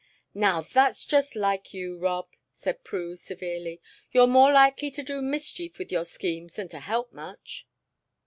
[0.33, 3.79] "Now, that's just like you, Rob," said Prue, severely.
[4.11, 7.67] "You're more likely to do mischief with your schemes than to help much."